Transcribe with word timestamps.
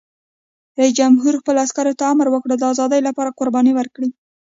رئیس 0.77 0.93
جمهور 0.99 1.33
خپلو 1.41 1.59
عسکرو 1.65 1.97
ته 1.99 2.03
امر 2.13 2.27
وکړ؛ 2.31 2.49
د 2.57 2.63
ازادۍ 2.73 3.01
لپاره 3.07 3.35
قرباني 3.39 3.71
ورکړئ! 3.75 4.09